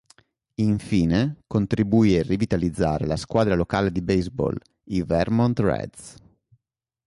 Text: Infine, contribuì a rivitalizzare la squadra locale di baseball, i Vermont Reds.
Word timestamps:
Infine, 0.55 1.41
contribuì 1.45 2.17
a 2.17 2.23
rivitalizzare 2.23 3.05
la 3.05 3.15
squadra 3.17 3.53
locale 3.53 3.91
di 3.91 4.01
baseball, 4.01 4.57
i 4.85 5.03
Vermont 5.03 5.59
Reds. 5.59 6.15